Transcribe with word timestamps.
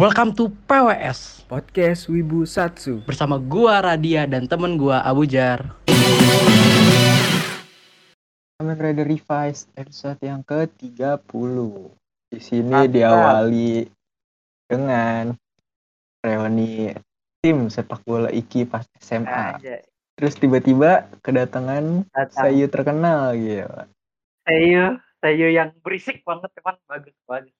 Welcome 0.00 0.32
to 0.40 0.48
PWS 0.64 1.44
Podcast 1.44 2.08
Wibu 2.08 2.48
Satsu. 2.48 3.04
bersama 3.04 3.36
gua 3.36 3.84
Radia 3.84 4.24
dan 4.24 4.48
temen 4.48 4.80
gua 4.80 5.04
Abu 5.04 5.28
Jar. 5.28 5.76
Kamen 8.56 8.80
Rider 8.80 9.04
Revised 9.04 9.68
episode 9.76 10.16
yang 10.24 10.40
ke-30. 10.40 11.20
Di 12.32 12.40
sini 12.40 12.88
Mantap. 12.88 12.96
diawali 12.96 13.92
dengan 14.72 15.36
reuni 16.24 16.96
tim 17.44 17.68
sepak 17.68 18.00
bola 18.08 18.32
Iki 18.32 18.72
pas 18.72 18.88
SMA. 19.04 19.60
Aja. 19.60 19.84
Terus 20.16 20.32
tiba-tiba 20.40 21.12
kedatangan 21.20 22.08
Datang. 22.08 22.48
Sayu 22.48 22.72
terkenal 22.72 23.36
gitu. 23.36 23.68
Sayu, 24.48 24.96
Sayu 25.20 25.52
yang 25.52 25.76
berisik 25.84 26.24
banget 26.24 26.48
teman 26.56 26.80
bagus 26.88 27.12
bagus. 27.28 27.52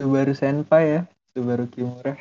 Subaru 0.00 0.32
Senpai 0.32 0.84
ya, 0.88 1.00
Subaru 1.32 1.64
Kimura. 1.72 2.12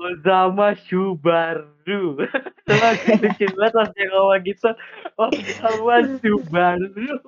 Ozama 0.00 0.72
Subaru. 0.88 2.24
Semakin 2.66 3.16
lucu 3.20 3.46
banget 3.52 3.72
pas 3.76 3.88
dia 3.92 4.06
ngomong 4.08 4.40
gitu. 4.48 4.70
Ozama 5.20 5.96
Subaru. 6.24 7.20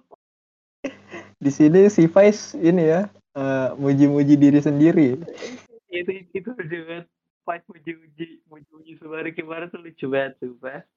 Di 1.37 1.51
sini 1.53 1.93
si 1.93 2.09
Vice 2.09 2.57
ini 2.57 2.89
ya, 2.89 3.13
eh, 3.37 3.69
muji-muji 3.77 4.41
diri 4.41 4.61
sendiri. 4.65 5.21
Itu 5.93 6.11
itu 6.33 6.49
lucu 6.49 6.79
banget. 6.89 7.07
Pas 7.45 7.61
muji-muji, 7.69 8.41
muji-muji 8.49 8.93
Subaru 8.97 9.29
gimana 9.37 9.69
tuh 9.69 9.85
lucu 9.85 10.09
banget 10.09 10.41
tuh, 10.41 10.57
Pak. 10.57 10.89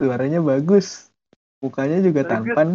Suaranya 0.00 0.40
bagus. 0.40 1.12
Mukanya 1.58 1.98
juga 2.00 2.22
Bagus. 2.22 2.32
tampan. 2.32 2.68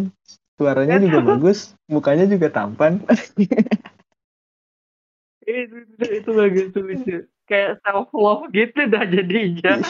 Suaranya 0.54 1.02
juga 1.02 1.18
bagus, 1.18 1.74
mukanya 1.90 2.30
juga 2.30 2.46
tampan. 2.46 3.02
Itu, 5.44 5.76
itu, 5.84 6.04
itu 6.24 6.30
bagus 6.32 6.66
tuh 6.72 6.82
lucu. 6.84 7.16
Kayak 7.44 7.84
self 7.84 8.08
love 8.16 8.48
gitu 8.52 8.80
dah 8.88 9.04
jadinya. 9.08 9.80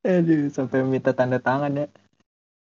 Iya. 0.00 0.18
Aduh, 0.24 0.48
sampai 0.50 0.82
minta 0.82 1.12
tanda 1.14 1.38
tangan 1.38 1.70
ya. 1.70 1.86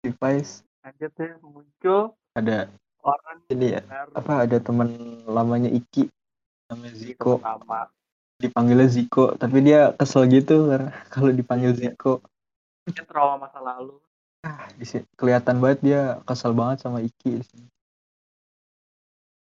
Device 0.02 0.66
Lanjut 0.86 1.12
ya 1.18 1.34
muncul 1.42 2.14
ada 2.38 2.70
orang 3.02 3.38
ini 3.50 3.74
ya. 3.74 3.82
Apa 4.14 4.46
ada 4.46 4.62
teman 4.62 4.94
lamanya 5.26 5.66
Iki 5.66 6.06
namanya 6.70 6.94
di 6.94 7.10
Ziko. 7.10 7.42
pertama. 7.42 7.90
Dipanggilnya 8.38 8.86
Ziko, 8.86 9.34
tapi 9.34 9.66
dia 9.66 9.90
kesel 9.98 10.30
gitu 10.30 10.70
karena 10.70 10.94
kalau 11.12 11.34
dipanggil 11.34 11.74
Ziko. 11.74 12.22
Mungkin 12.86 13.02
trauma 13.10 13.50
masa 13.50 13.58
lalu. 13.58 13.98
Ah, 14.46 14.70
kelihatan 15.18 15.58
banget 15.58 15.78
dia 15.82 16.00
kesel 16.22 16.54
banget 16.54 16.86
sama 16.86 17.02
Iki 17.02 17.42
di 17.42 17.44
sini. 17.50 17.68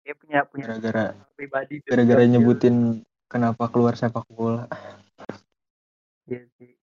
Dia 0.03 0.13
punya 0.19 0.39
punya 0.43 0.67
Gara-gara 0.67 1.15
pribadi. 1.39 1.79
gara-gara 1.87 2.23
nyebutin 2.27 3.01
kenapa 3.31 3.71
keluar 3.71 3.95
sepak 3.95 4.27
bola. 4.27 4.67
Iya 6.27 6.43
sih. 6.59 6.75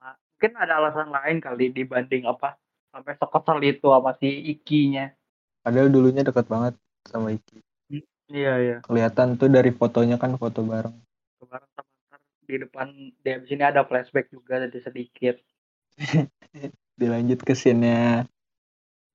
Nah, 0.00 0.14
mungkin 0.16 0.52
ada 0.60 0.72
alasan 0.80 1.08
lain 1.08 1.40
kali 1.40 1.72
dibanding 1.72 2.28
apa 2.28 2.60
sampai 2.92 3.16
sekesal 3.16 3.58
itu 3.64 3.88
sama 3.88 4.12
si 4.20 4.28
Ikinya. 4.52 5.08
Padahal 5.64 5.88
dulunya 5.88 6.20
dekat 6.20 6.44
banget 6.44 6.76
sama 7.08 7.32
Iki. 7.32 7.58
Iya 8.32 8.52
iya. 8.60 8.76
Kelihatan 8.84 9.36
tuh 9.40 9.48
dari 9.48 9.72
fotonya 9.72 10.16
kan 10.20 10.36
foto 10.36 10.64
bareng. 10.64 10.96
Kemarin 11.40 11.68
teman 11.72 12.20
di 12.48 12.56
depan 12.60 12.86
di 13.20 13.28
abis 13.32 13.50
ini 13.52 13.64
ada 13.64 13.84
flashback 13.84 14.28
juga 14.28 14.60
tadi 14.60 14.78
sedikit. 14.80 15.36
Dilanjut 17.00 17.40
ke 17.44 17.56
scene-nya 17.56 18.28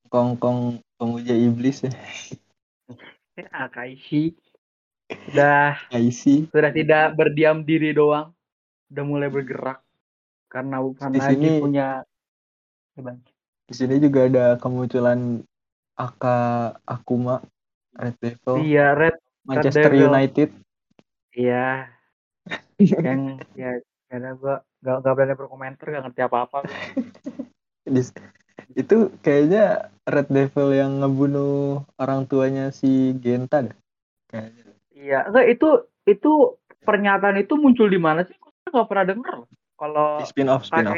Kongkong 0.10 0.82
pemuja 0.98 1.34
iblis 1.38 1.86
ya. 1.86 1.94
Ya, 3.38 3.70
Kaishi. 3.70 4.34
Sudah 5.30 5.78
sudah 6.52 6.72
tidak 6.74 7.16
berdiam 7.16 7.62
diri 7.62 7.94
doang, 7.94 8.34
udah 8.90 9.04
mulai 9.06 9.30
bergerak. 9.30 9.80
Karena 10.50 10.82
bukan 10.82 11.14
Di 11.14 11.22
lagi 11.22 11.38
sini- 11.38 11.62
punya. 11.62 11.88
Di 13.68 13.74
sini 13.78 14.02
juga 14.02 14.26
ada 14.26 14.46
kemunculan 14.58 15.46
Aka 15.94 16.74
Akuma 16.82 17.46
Red 17.94 18.18
Devil. 18.18 18.56
Iya 18.66 18.98
Red, 18.98 19.16
Manchester 19.46 19.92
Devil. 19.94 20.10
United. 20.10 20.50
iya. 21.38 21.94
Yang 22.82 23.46
ya 23.54 23.72
karena 24.08 24.34
gua 24.34 24.64
gak, 24.82 24.98
gak 25.04 25.14
berani 25.14 25.36
berkomentar 25.38 25.86
gak 25.94 26.04
ngerti 26.10 26.22
apa-apa. 26.26 26.58
Di- 27.86 28.14
itu 28.74 29.14
kayaknya 29.24 29.94
Red 30.08 30.28
Devil 30.32 30.70
yang 30.76 31.04
ngebunuh 31.04 31.84
orang 32.00 32.28
tuanya 32.28 32.72
si 32.72 33.16
Genta 33.20 33.64
deh. 33.64 33.78
Kayaknya. 34.28 34.64
Iya, 34.98 35.20
enggak 35.32 35.46
itu 35.54 35.70
itu 36.08 36.32
pernyataan 36.84 37.38
itu 37.40 37.54
muncul 37.60 37.88
di 37.88 38.00
mana 38.00 38.24
sih? 38.24 38.36
Kok 38.36 38.52
saya 38.52 38.72
nggak 38.74 38.90
pernah 38.90 39.06
denger 39.08 39.34
loh. 39.44 39.50
Kalau 39.78 40.08
Di 40.20 40.26
spin 40.26 40.50
off 40.50 40.66
spin 40.66 40.88
off 40.88 40.98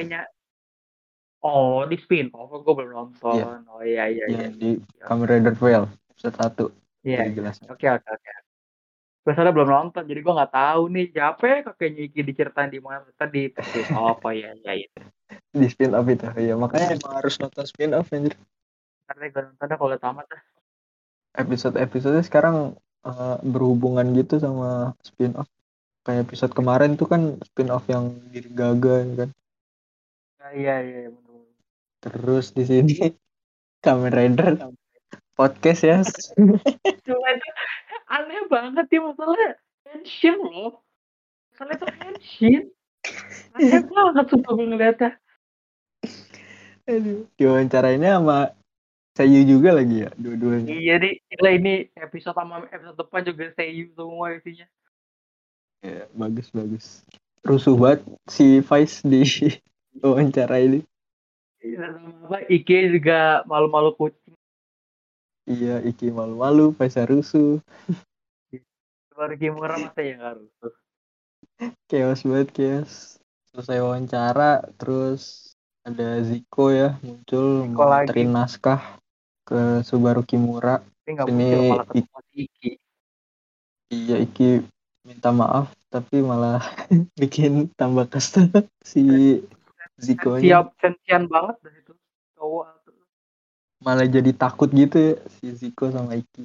Oh, 1.39 1.87
di 1.87 1.95
spin 1.95 2.27
off 2.35 2.51
gue 2.51 2.73
belum 2.73 2.91
nonton. 2.91 3.63
Oh 3.71 3.81
iya 3.83 4.11
iya 4.11 4.25
iya. 4.27 4.39
yang 4.47 4.55
di 4.59 4.79
Kamen 4.99 5.27
Rider 5.27 5.55
12 5.55 5.87
episode 6.15 6.35
1 6.35 7.07
Iya. 7.07 7.31
jelas. 7.31 7.63
Oke 7.71 7.87
oke 7.87 8.07
oke. 8.07 8.31
Gue 9.19 9.35
belum 9.35 9.69
nonton, 9.69 10.03
jadi 10.07 10.19
gue 10.23 10.33
nggak 10.33 10.53
tahu 10.55 10.81
nih 10.95 11.05
siapa 11.11 11.43
ya 11.43 11.57
kakeknya 11.67 12.01
Iki 12.07 12.19
diceritain 12.23 12.71
di 12.71 12.79
mana 12.79 13.03
tadi 13.19 13.51
di 13.51 13.81
off. 13.91 14.23
Oh 14.23 14.31
iya 14.31 14.55
iya 14.63 14.73
iya. 14.79 14.89
Di 15.51 15.67
spin 15.67 15.91
off 15.91 16.07
itu. 16.07 16.25
Ya 16.39 16.55
makanya 16.55 16.95
emang 16.95 17.19
harus 17.19 17.35
nonton 17.37 17.65
spin 17.67 17.91
off 17.91 18.07
anjir. 18.15 18.39
Karena 19.05 19.23
gue 19.27 19.41
nonton 19.43 19.67
kalau 19.75 19.97
tamat 19.99 20.25
dah. 20.31 20.41
Episode-episode 21.35 22.19
sekarang 22.23 22.79
eh, 23.05 23.37
berhubungan 23.43 24.07
gitu 24.15 24.39
sama 24.39 24.95
spin 25.03 25.35
off. 25.35 25.51
Kayak 26.07 26.31
episode 26.31 26.55
kemarin 26.55 26.95
tuh 26.95 27.11
kan 27.11 27.37
spin 27.43 27.69
off 27.69 27.85
yang 27.91 28.15
diri 28.31 28.49
gaga 28.55 29.03
ya 29.03 29.13
kan. 29.27 29.29
Nah, 30.39 30.51
iya 30.55 30.75
iya 30.79 31.11
bener. 31.11 31.43
Terus 31.99 32.55
di 32.55 32.63
sini 32.63 32.95
Kamen 33.83 34.15
Rider 34.15 34.71
podcast 35.35 35.81
ya. 35.83 35.99
Cuma 37.03 37.27
itu 37.35 37.49
aneh 38.09 38.41
banget 38.49 38.85
ya 38.89 38.99
masalah 39.05 39.37
Henshin 39.85 40.37
loh. 40.37 40.81
Masalah 41.53 41.73
itu 41.77 41.87
Henshin. 42.01 42.63
Aneh 43.55 43.81
banget 43.93 44.25
sumpah 44.33 44.51
gue 44.57 44.65
ngeliatnya. 44.65 45.11
Aduh, 46.89 47.29
Diwawancarainnya 47.37 48.17
sama 48.17 48.39
Sayu 49.13 49.43
juga 49.43 49.75
lagi 49.75 50.07
ya, 50.07 50.09
dua-duanya. 50.15 50.71
Iya 50.71 50.95
nih, 50.95 51.13
gila 51.27 51.49
ini 51.53 51.73
episode 51.91 52.33
sama 52.33 52.65
episode 52.71 52.97
depan 52.97 53.21
juga 53.27 53.51
seiyu 53.53 53.91
semua 53.93 54.31
isinya. 54.31 54.65
Ya, 55.83 56.07
bagus 56.15 56.47
bagus. 56.55 57.03
Rusuh 57.43 57.75
banget 57.75 58.07
si 58.31 58.63
Vice 58.63 59.03
di 59.03 59.21
wawancara 60.03 60.63
ini. 60.63 60.87
Iya 61.59 61.91
sama 61.99 62.09
apa? 62.31 62.37
Ike 62.47 62.95
juga 62.95 63.43
malu-malu 63.43 63.91
kucing. 63.99 64.18
Iya, 65.49 65.81
Iki 65.81 66.13
malu-malu, 66.13 66.77
Vice 66.77 67.01
rusuh. 67.09 67.57
Baru 69.17 69.33
Kimura 69.33 69.81
masa 69.81 69.99
ya 70.05 70.13
nggak 70.21 70.35
rusuh. 70.37 70.73
Chaos 71.89 72.21
banget, 72.21 72.49
chaos. 72.53 72.93
Selesai 73.49 73.81
wawancara, 73.81 74.61
terus 74.77 75.57
ada 75.81 76.21
Ziko 76.21 76.69
ya, 76.69 77.01
muncul 77.01 77.65
nganterin 77.65 78.29
naskah 78.29 79.01
ke 79.41 79.81
Subaru 79.81 80.21
Kimura. 80.21 80.85
Tapi 80.85 81.17
nggak 81.17 81.27
Ini 81.33 81.49
malah 81.73 81.89
Iki. 82.29 82.69
Iya, 83.89 84.21
Iki 84.21 84.49
minta 85.01 85.33
maaf, 85.33 85.73
tapi 85.89 86.21
malah 86.21 86.61
bikin 87.21 87.73
tambah 87.73 88.05
kesel 88.05 88.53
si 88.85 89.41
Ziko 89.97 90.37
Siap 90.37 90.77
sensian 90.77 91.25
banget 91.25 91.57
dari 91.65 91.81
situ. 91.81 91.97
Cowok. 92.37 92.78
Malah 93.79 94.07
jadi 94.07 94.31
takut 94.35 94.67
gitu 94.71 94.95
ya 94.99 95.13
si 95.39 95.55
Ziko 95.55 95.87
sama 95.89 96.19
Iki. 96.19 96.43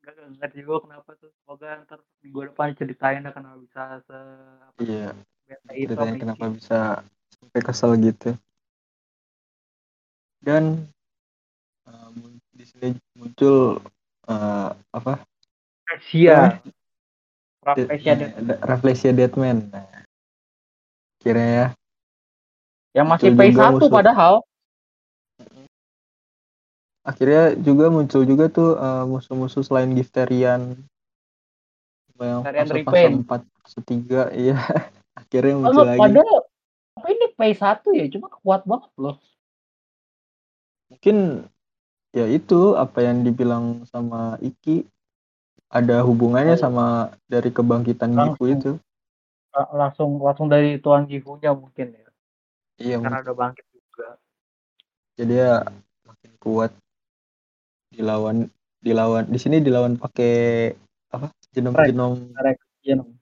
Gak 0.00 0.12
gak 0.16 0.28
ngerti 0.40 0.58
juga 0.64 0.88
kenapa 0.88 1.10
tuh. 1.20 1.28
Semoga 1.44 1.84
ntar 1.84 2.00
minggu 2.24 2.40
depan 2.48 2.72
ceritain 2.72 3.20
dah 3.20 3.32
kenapa 3.32 3.60
bisa 3.60 3.82
se 4.08 4.18
apa, 4.64 4.78
Iya, 4.80 5.12
sama 5.92 6.16
kenapa 6.16 6.44
Iki. 6.48 6.56
bisa 6.56 6.78
sampai 7.36 7.60
kesel 7.60 7.92
gitu. 8.00 8.30
Dan 10.40 10.88
mun- 12.16 12.40
di 12.56 12.64
sini 12.64 12.96
muncul 13.12 13.76
eh, 14.24 14.70
apa? 14.96 15.20
Rahasia. 15.84 16.64
De- 17.76 17.86
Rahasia 17.86 18.12
dia. 18.16 18.28
eh, 18.32 18.58
Rafflesia 18.64 19.12
Deadman. 19.12 19.68
Nah, 19.68 19.84
kira 21.20 21.44
ya. 21.44 21.66
Yang 22.96 23.06
masih 23.06 23.28
muncul 23.36 23.40
P1 23.44 23.52
juga 23.52 23.68
musuh. 23.76 23.90
padahal. 23.92 24.34
Akhirnya 27.00 27.56
juga 27.56 27.88
muncul 27.88 28.22
juga 28.28 28.52
tuh 28.52 28.76
eh, 28.76 29.04
musuh-musuh 29.08 29.64
selain 29.64 29.90
Gifterian. 29.96 30.76
Yang 32.20 32.40
Giftarian 32.44 32.66
fase 32.68 32.74
fase 32.84 32.96
Repaint. 33.08 33.16
4 33.24 33.42
ketiga, 33.80 34.22
iya. 34.44 34.56
Akhirnya 35.16 35.54
Oh, 35.56 35.60
muncul 35.64 35.84
lagi. 35.88 36.00
padahal 36.00 36.38
apa 37.00 37.06
ini 37.08 37.26
P1 37.32 37.80
ya, 37.96 38.04
cuma 38.12 38.28
kuat 38.28 38.62
banget 38.68 38.92
loh. 39.00 39.16
Mungkin 40.92 41.16
ya 42.10 42.26
itu 42.26 42.74
apa 42.74 42.98
yang 43.06 43.22
dibilang 43.22 43.86
sama 43.88 44.36
Iki 44.42 44.84
ada 45.70 46.02
hubungannya 46.02 46.58
sama 46.58 47.14
dari 47.30 47.54
kebangkitan 47.54 48.10
Gifu 48.12 48.50
Langsung. 48.50 48.50
itu. 48.58 48.72
La- 49.50 49.70
langsung 49.74 50.10
langsung 50.22 50.46
dari 50.46 50.78
tuan 50.78 51.10
Gifu-nya 51.10 51.50
mungkin 51.50 51.90
ya 51.90 52.06
Iya, 52.78 53.02
karena 53.02 53.18
udah 53.18 53.34
bangkit 53.34 53.66
juga 53.74 54.14
jadi 55.18 55.34
ya 55.36 55.54
makin 56.06 56.32
kuat 56.38 56.70
dilawan 57.90 58.46
dilawan 58.80 59.28
di 59.28 59.38
sini 59.38 59.60
dilawan 59.60 59.98
pakai 59.98 60.70
apa? 61.10 61.34
Genom 61.50 61.74
genom 61.74 62.30
Iya, 62.80 62.96
no. 62.96 63.12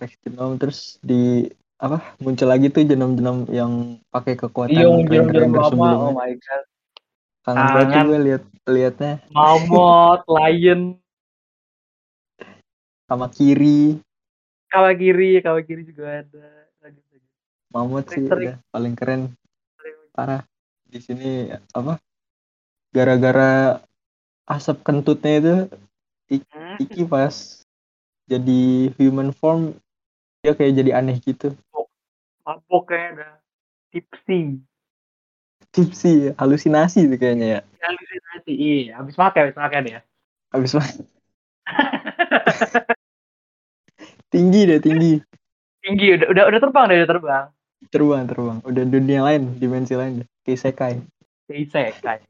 teks 0.00 0.16
genom 0.24 0.56
terus 0.56 0.96
di 1.04 1.44
apa? 1.76 2.16
Muncul 2.24 2.48
lagi 2.48 2.72
tuh 2.72 2.88
genom 2.88 3.18
genom 3.18 3.44
yang 3.52 4.00
pakai 4.08 4.32
kekuatan 4.38 4.80
unjuk 4.80 5.12
Ranger 5.12 5.44
Ranger 5.44 5.60
lama. 5.60 5.60
oh 5.60 5.68
sebelumnya 5.68 6.12
my 6.16 6.32
god. 6.40 6.64
Kangen 7.40 7.66
banget 7.72 8.00
gue 8.04 8.20
lihat 8.20 8.42
liatnya. 8.68 9.12
Mammoth 9.32 10.24
Lion. 10.28 10.80
Sama 13.08 13.26
kiri. 13.32 14.00
Kawagiri 14.70 15.42
Kawagiri 15.42 15.82
juga 15.84 16.22
ada. 16.22 16.46
Lanjut 16.80 17.04
lanjut. 17.10 17.30
Mamut 17.74 18.04
sih 18.08 18.24
paling 18.72 18.94
keren. 18.96 19.34
Parah. 20.16 20.44
Di 20.88 21.00
sini 21.00 21.48
apa 21.76 21.98
gara-gara 22.90 23.78
asap 24.50 24.82
kentutnya 24.82 25.34
itu 25.38 25.54
Hmm, 26.30 26.78
Iki 26.78 27.10
pas 27.10 27.66
jadi 28.30 28.94
human 28.94 29.34
form 29.34 29.74
dia 30.46 30.54
kayak 30.54 30.78
jadi 30.78 31.02
aneh 31.02 31.18
gitu. 31.18 31.58
Mabok. 32.46 32.86
Kayaknya 32.86 33.10
ada. 33.18 33.28
Tipsy 33.90 34.62
tipsy 35.74 36.30
halusinasi 36.38 37.10
tuh 37.10 37.18
kayaknya 37.18 37.58
ya. 37.58 37.60
Halusinasi. 37.82 38.52
Iya 38.54 39.02
habis 39.02 39.18
makan 39.18 39.50
habis 39.50 39.58
makan 39.58 39.82
ya 39.90 40.00
habis 40.54 40.70
makan 40.78 41.02
tinggi 44.32 44.70
deh 44.70 44.78
tinggi. 44.78 45.18
Tinggi 45.82 46.06
udah 46.14 46.30
udah 46.30 46.44
udah 46.46 46.60
terbang 46.62 46.84
deh 46.86 46.96
udah 47.02 47.10
terbang. 47.10 47.44
Terbang 47.90 48.24
terbang. 48.30 48.58
Udah 48.62 48.84
dunia 48.86 49.26
lain 49.26 49.58
dimensi 49.58 49.98
lain 49.98 50.22
deh. 50.22 50.28
Kayak 50.46 51.02
isekai 51.50 52.22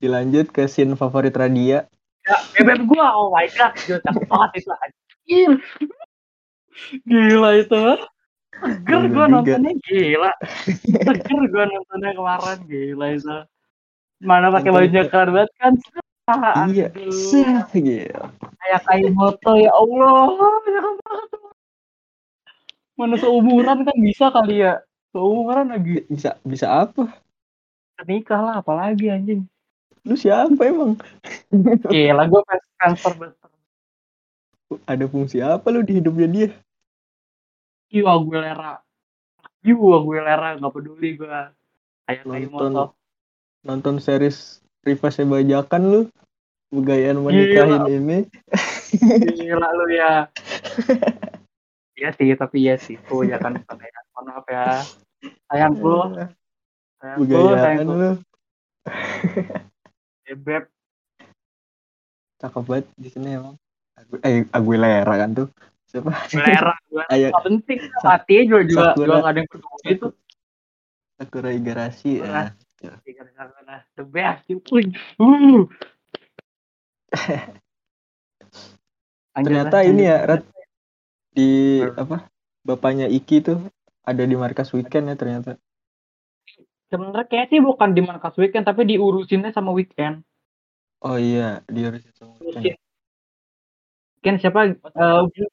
dilanjut 0.00 0.52
ke 0.52 0.68
scene 0.68 0.92
favorit 0.98 1.32
Radia. 1.32 1.88
Ya 2.26 2.36
bebek 2.58 2.90
gua 2.90 3.14
oh 3.14 3.30
my 3.30 3.46
god 3.54 3.72
gila 3.86 4.02
cakep 4.02 4.24
banget 4.26 4.50
itu 4.58 4.70
anjir 4.74 5.52
gila 7.06 7.50
itu. 7.56 7.82
Seger 8.56 9.02
Gila 9.04 9.12
gua 9.12 9.24
juga. 9.28 9.32
nontonnya 9.32 9.72
gila. 9.84 10.32
Seger 10.82 11.42
gua 11.52 11.64
nontonnya 11.70 12.10
kemarin 12.16 12.58
gila 12.66 13.06
itu. 13.14 13.36
Mana 14.20 14.48
pakai 14.48 14.70
baju 14.72 15.00
keren 15.12 15.28
banget 15.32 15.50
kan? 15.60 15.72
Ah, 16.26 16.66
iya. 16.66 16.90
Sah 17.14 17.70
gitu 17.70 18.10
kayak 18.58 18.80
kayak 18.82 19.10
moto 19.14 19.52
ya 19.54 19.70
Allah. 19.70 20.26
Ya 20.66 20.80
banget. 20.82 21.28
mana 22.96 23.14
seumuran 23.20 23.84
kan 23.84 23.96
bisa 24.00 24.32
kali 24.32 24.64
ya? 24.64 24.80
Seumuran 25.14 25.70
lagi. 25.70 26.02
Bisa 26.10 26.40
bisa 26.42 26.66
apa? 26.82 27.12
Nikah 28.02 28.40
lah 28.40 28.54
apalagi 28.60 29.08
anjing 29.08 29.46
lu 30.06 30.14
siapa 30.14 30.62
emang? 30.62 30.94
Gila 31.92 32.24
gue 32.30 32.40
fans 32.78 33.02
terbesar 33.02 33.50
ada 34.86 35.04
fungsi 35.06 35.38
apa 35.38 35.66
lu 35.70 35.86
di 35.86 36.02
hidupnya 36.02 36.26
dia? 36.26 36.48
Yu 37.90 38.06
Aguilera. 38.06 38.82
Yu 39.62 39.78
Aguilera 39.78 40.58
nggak 40.58 40.72
peduli 40.74 41.18
gue 41.18 41.40
kayak 42.06 42.22
Nonton. 42.26 42.94
nonton 43.66 43.98
series 43.98 44.62
Rivasnya 44.86 45.26
bajakan 45.26 45.82
lu 45.90 46.00
begayaan 46.70 47.18
menikahin 47.18 47.82
ini. 47.90 48.18
Gila 49.34 49.68
lu 49.74 49.86
ya. 49.90 50.10
Iya 51.96 52.12
sih 52.12 52.28
tapi 52.36 52.60
iya 52.60 52.76
sih 52.76 53.00
tuh 53.08 53.24
ya 53.24 53.40
kan. 53.40 53.56
Mohon 54.12 54.24
maaf 54.28 54.44
ya. 54.52 54.84
Sayangku 55.48 55.88
sayangku 57.00 57.20
begayaan 57.24 57.56
sayangku 57.56 57.94
lu 57.96 58.10
bebek 60.36 60.68
cakep 62.36 62.64
banget 62.68 62.86
di 63.00 63.08
sini 63.08 63.28
emang. 63.32 63.56
Agu- 63.96 64.20
eh 64.20 64.44
Aguilera 64.52 65.14
kan 65.16 65.30
tuh. 65.32 65.48
Siapa? 65.88 66.12
Aguilera 66.12 66.74
gue 66.92 67.04
Ayo. 67.08 67.28
Penting 67.40 67.80
mati 68.04 68.34
juga 68.44 68.60
juga 68.68 68.84
juga 68.92 69.14
nggak 69.24 69.32
ada 69.32 69.40
yang 69.40 69.48
peduli 69.48 69.88
itu 69.88 70.06
Sakura 71.16 71.48
Igarashi 71.48 72.20
ya. 72.20 72.52
Nah, 72.84 73.80
the 73.96 74.04
best 74.04 74.44
you 74.52 74.60
pun. 74.60 74.92
Uh. 75.16 75.64
Lanjut, 79.32 79.48
ternyata 79.48 79.78
ini 79.84 80.02
ya 80.04 80.18
Rat, 80.28 80.44
di 81.32 81.80
apa? 81.96 82.28
Bapaknya 82.66 83.08
Iki 83.08 83.36
tuh 83.40 83.58
ada 84.04 84.22
di 84.28 84.36
markas 84.36 84.76
weekend 84.76 85.08
ya 85.08 85.16
ternyata 85.16 85.56
Sebenarnya 86.86 87.26
kayak 87.26 87.46
sih 87.50 87.60
bukan 87.60 87.90
di 87.96 88.02
markas 88.04 88.34
weekend 88.38 88.64
tapi 88.66 88.86
diurusinnya 88.86 89.50
sama 89.50 89.74
weekend. 89.74 90.22
oh 91.02 91.18
iya 91.18 91.60
harus 91.68 92.02
sama 92.14 92.38
weekend. 92.40 92.78
Mungkin 94.18 94.34
siapa 94.42 94.60
Bu- 94.72 95.50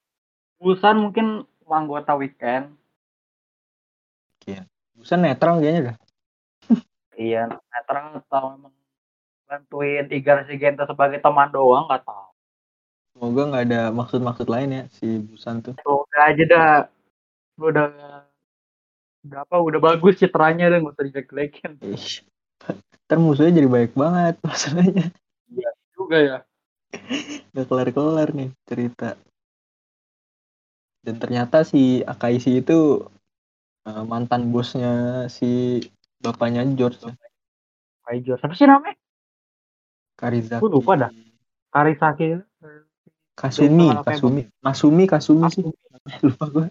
Busan 0.63 0.95
mungkin 1.03 1.44
anggota 1.68 2.15
weekend. 2.15 2.77
Busan 4.94 5.25
netral 5.25 5.59
kayaknya 5.59 5.81
dah 5.91 5.97
Iya, 7.19 7.51
netral 7.51 8.24
atau 8.24 8.56
emang 8.56 8.74
bantuin 9.50 10.06
Igar 10.07 10.47
Sigenta 10.47 10.88
sebagai 10.88 11.19
teman 11.19 11.51
doang 11.51 11.86
nggak 11.91 12.07
tahu. 12.07 12.29
semoga 13.13 13.41
nggak 13.51 13.63
ada 13.69 13.81
maksud-maksud 13.94 14.47
lain 14.50 14.69
ya 14.74 14.83
si 14.95 15.19
Busan 15.21 15.59
tuh 15.59 15.75
udah 15.83 16.21
aja 16.31 16.44
dah. 16.47 16.71
Udah 17.59 17.86
udah 19.24 19.40
apa 19.48 19.56
udah 19.60 19.80
bagus 19.80 20.20
citranya 20.20 20.68
dan 20.68 20.84
nggak 20.84 20.96
usah 20.96 21.06
dijelek-jelekin 21.08 21.72
ntar 23.08 23.18
musuhnya 23.20 23.60
jadi 23.60 23.70
baik 23.70 23.94
banget 23.96 24.36
masalahnya 24.44 25.12
juga 25.94 26.18
ya. 26.20 26.38
nggak 27.56 27.68
kelar-kelar 27.68 28.30
nih 28.36 28.50
cerita 28.68 29.16
dan 31.04 31.16
ternyata 31.20 31.68
si 31.68 32.00
Akaisi 32.04 32.64
itu 32.64 33.04
eh, 33.84 34.04
mantan 34.08 34.52
bosnya 34.56 35.28
si 35.28 35.84
bapaknya 36.24 36.64
George 36.80 37.04
ya. 37.04 37.12
Kaijo. 38.04 38.40
Siapa 38.40 38.56
sih 38.56 38.68
namanya? 38.68 38.96
Karizaki 40.16 40.64
Gua 40.64 40.72
lupa 40.72 40.94
dah. 40.96 41.12
Karisaki. 41.72 42.40
Kasumi 43.34 43.90
apa 43.90 44.14
Kasumi 44.14 44.46
Masumi 44.62 45.03
Kasumi 45.10 45.50
sih 45.50 45.65
Aku 45.65 46.08
lupa 46.30 46.46
gue 46.53 46.68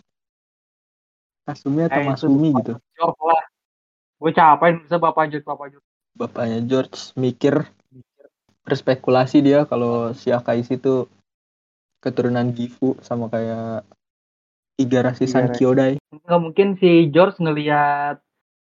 Kasumi 1.43 1.87
atau 1.87 1.99
Eh, 1.99 2.03
itu 2.03 2.11
Masumi 2.11 2.49
lupa. 2.51 2.59
gitu 2.63 2.73
George 2.95 3.23
lah. 3.23 3.43
Gue 4.23 4.31
capain 4.31 4.77
bisa 4.79 4.97
bapak 4.97 5.25
George 5.31 5.47
bapak 5.47 5.67
George. 5.75 5.89
bapaknya 6.13 6.59
George 6.63 7.17
mikir 7.17 7.67
berspekulasi 8.63 9.43
dia 9.43 9.67
kalau 9.67 10.13
si 10.15 10.31
Akaisi 10.31 10.79
itu 10.79 11.09
keturunan 11.99 12.53
Gifu 12.55 12.95
sama 13.03 13.27
kayak 13.27 13.83
Igarashi 14.79 15.27
San 15.27 15.51
Igarashi. 15.51 15.59
Kyodai 15.65 15.95
Nggak 16.13 16.41
mungkin 16.43 16.69
si 16.79 17.11
George 17.11 17.41
ngelihat 17.43 18.23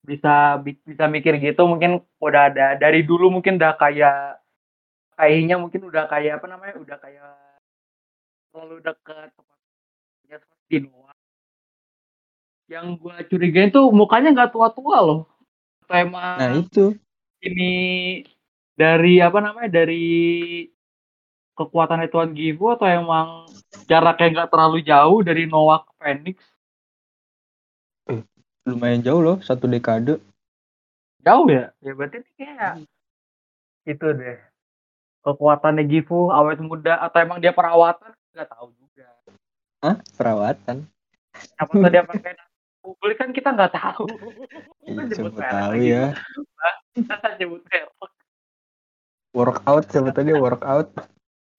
bisa 0.06 0.62
bi- 0.62 0.82
bisa 0.86 1.10
mikir 1.10 1.38
gitu 1.42 1.66
mungkin 1.66 2.02
udah 2.22 2.54
ada 2.54 2.78
dari 2.78 3.02
dulu 3.02 3.34
mungkin 3.34 3.58
udah 3.58 3.74
kayak 3.78 4.38
kayaknya 5.18 5.58
mungkin 5.58 5.82
udah 5.86 6.06
kayak 6.06 6.38
apa 6.42 6.46
namanya 6.46 6.76
udah 6.78 6.98
kayak 7.02 7.30
terlalu 8.54 8.86
dekat 8.86 9.30
tempatnya 9.34 10.38
di. 10.70 10.78
Yang 12.66 12.86
gue 12.98 13.16
curigain 13.30 13.70
tuh 13.70 13.90
mukanya 13.94 14.34
nggak 14.34 14.52
tua-tua 14.54 14.98
loh. 15.02 15.22
Atau 15.86 15.96
emang 16.02 16.38
nah 16.42 16.52
itu. 16.58 16.98
ini 17.46 17.72
dari 18.74 19.22
apa 19.22 19.38
namanya 19.38 19.70
dari 19.70 20.66
kekuatan 21.54 22.10
Tuan 22.10 22.34
Gifu 22.34 22.74
atau 22.74 22.90
emang 22.90 23.46
jaraknya 23.86 24.42
nggak 24.42 24.50
terlalu 24.50 24.82
jauh 24.82 25.22
dari 25.22 25.46
Noah 25.46 25.86
ke 25.86 25.92
Phoenix 26.02 26.38
lumayan 28.66 29.06
jauh 29.06 29.22
loh 29.22 29.38
satu 29.46 29.70
dekade. 29.70 30.18
Jauh 31.22 31.46
ya? 31.50 31.70
Ya 31.82 31.92
berarti 31.94 32.22
ini 32.22 32.32
kayak 32.38 32.74
itu 33.86 34.08
deh. 34.18 34.38
Kekuatannya 35.22 35.86
Gifu 35.86 36.30
awet 36.34 36.62
muda 36.62 37.02
atau 37.02 37.18
emang 37.22 37.42
dia 37.42 37.54
perawatan? 37.54 38.14
Nggak 38.34 38.50
tahu 38.50 38.74
juga. 38.78 39.10
Hah? 39.86 39.96
perawatan? 40.18 40.86
Apa 41.62 41.72
tuh 41.74 41.90
dia 41.90 42.02
pakai 42.06 42.34
publik 42.86 43.18
kan 43.18 43.34
kita 43.34 43.50
nggak 43.50 43.74
tahu. 43.74 44.06
Iya 44.86 44.94
Kan 44.94 45.06
nyebut 45.10 45.34
siapa 45.34 45.42
merek 45.42 45.50
tahu 45.52 45.72
lagi. 45.74 45.90
ya. 45.90 46.06
Kita 46.94 47.16
nyebut 47.42 47.62
merek. 47.66 47.90
workout 49.34 49.86
siapa 49.90 50.10
tadi? 50.14 50.32
Workout? 50.32 50.88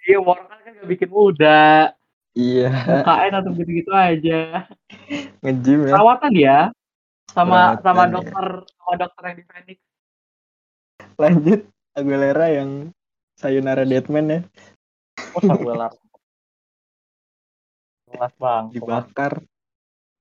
Iya 0.06 0.16
orang 0.22 0.46
kan 0.46 0.58
nggak 0.70 0.88
bikin 0.88 1.10
muda. 1.10 1.90
Iya. 2.32 2.70
UKN 3.02 3.32
atau 3.42 3.50
gitu-gitu 3.52 3.90
aja. 3.90 4.40
Nge-gym 5.42 5.80
ya. 5.88 5.92
Perawatan 5.98 6.32
ya 6.36 6.58
sama 7.26 7.74
Perawatan, 7.74 7.82
sama 7.82 8.02
ya. 8.02 8.10
dokter 8.14 8.46
sama 8.70 8.94
dokter 8.96 9.22
yang 9.26 9.36
di 9.36 9.44
Phoenix 9.44 9.78
lanjut. 11.16 11.60
Aguilera 11.96 12.46
yang 12.52 12.70
Sayonara 13.40 13.88
Deadman 13.88 14.26
ya. 14.28 14.40
Wah, 15.32 15.56
Aguilar. 15.56 15.92
Kelas 18.06 18.32
bang. 18.38 18.64
dibakar 18.70 19.32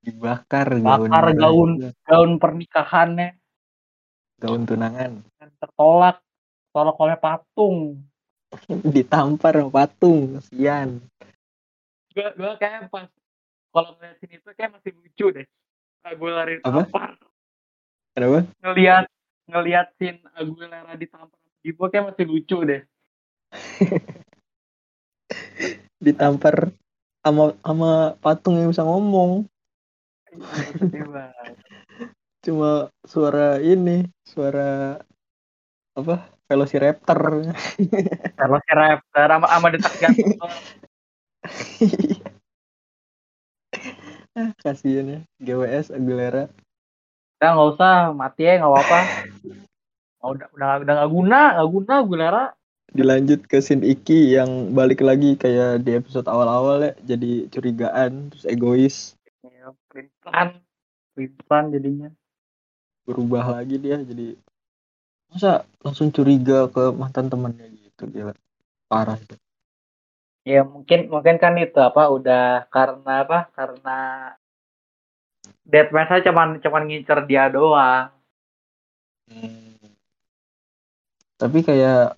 dibakar 0.06 0.78
Bakar 0.78 1.34
gaun. 1.34 1.90
Gaun 2.06 2.32
pernikahannya 2.38 3.34
gaun 4.40 4.64
tunangan 4.68 5.26
tertolak. 5.60 6.22
Tolak 6.76 7.00
oleh 7.00 7.16
patung. 7.16 8.04
ditampar 8.96 9.58
sama 9.58 9.72
patung 9.74 10.40
kasihan 10.40 11.02
Gue 12.16 12.28
gue 12.40 12.52
kayak 12.56 12.88
pas 12.88 13.12
kalau 13.76 13.92
ngeliat 14.00 14.16
sini 14.24 14.40
itu 14.40 14.50
kayak 14.56 14.80
masih 14.80 14.92
lucu 14.96 15.26
deh. 15.36 15.44
Aguilar 16.08 16.48
Apa? 16.64 16.88
ditampar. 16.88 17.12
kenapa 18.16 18.40
Ngeliat 18.64 19.06
ngeliat 19.52 19.88
scene 20.00 20.24
Aguilera 20.32 20.96
ditampar. 20.96 21.36
Ibu 21.60 21.82
kayak 21.92 22.16
masih 22.16 22.24
lucu 22.24 22.58
deh. 22.64 22.82
ditampar 26.06 26.72
sama 27.20 27.52
sama 27.60 28.16
patung 28.24 28.56
yang 28.64 28.72
bisa 28.72 28.88
ngomong. 28.88 29.44
Cuma 32.46 32.94
suara 33.06 33.58
ini 33.58 34.06
suara 34.22 35.02
apa 35.96 36.36
Velociraptor 36.46 37.42
Kalau 38.38 38.58
si 38.62 38.72
Raptor 38.78 39.30
sama 39.34 39.48
sama 39.50 39.68
detak 39.74 39.94
jantung. 39.98 40.52
Ah, 44.36 44.52
kasihan 44.62 45.08
ya 45.08 45.20
GWS 45.42 45.96
Aguilera 45.96 46.52
Udah 47.40 47.50
nggak 47.56 47.70
usah 47.78 47.94
mati 48.12 48.44
ya 48.44 48.60
nggak 48.60 48.68
apa-apa. 48.68 49.00
Oh, 50.22 50.36
udah 50.36 50.48
udah 50.54 50.70
udah 50.84 50.94
nggak 51.00 51.12
guna 51.12 51.40
nggak 51.56 51.70
guna 51.72 51.94
Aguilera. 52.04 52.46
dilanjut 52.96 53.44
ke 53.52 53.60
scene 53.60 53.84
Iki 53.84 54.40
yang 54.40 54.72
balik 54.72 55.04
lagi 55.04 55.36
kayak 55.36 55.84
di 55.84 56.00
episode 56.00 56.32
awal-awal 56.32 56.80
ya 56.80 56.94
jadi 57.04 57.52
curigaan 57.52 58.32
terus 58.32 58.48
egois 58.48 59.15
plan 60.36 60.50
plan 61.48 61.66
jadinya. 61.72 62.12
berubah 63.06 63.62
lagi 63.62 63.78
dia 63.78 64.02
jadi 64.02 64.34
masa 65.30 65.62
langsung 65.86 66.10
curiga 66.10 66.66
ke 66.74 66.90
mantan 66.90 67.30
temannya 67.30 67.70
gitu 67.78 68.10
gila. 68.10 68.34
Parah 68.90 69.18
itu. 69.18 69.38
Ya 70.46 70.66
mungkin 70.66 71.10
mungkin 71.10 71.38
kan 71.38 71.54
itu 71.58 71.78
apa 71.78 72.10
udah 72.10 72.66
karena 72.70 73.14
apa 73.26 73.50
karena 73.54 73.98
Deadman 75.66 76.10
saya 76.10 76.26
cuman 76.26 76.62
cuman 76.62 76.84
ngincer 76.90 77.30
dia 77.30 77.50
doang. 77.50 78.16
tapi 81.36 81.62
kayak 81.62 82.16